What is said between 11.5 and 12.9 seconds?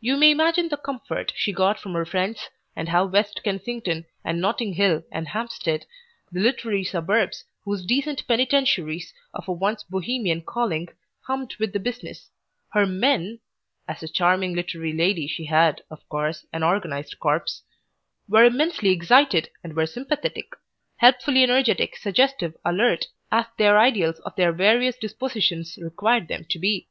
with the business, Her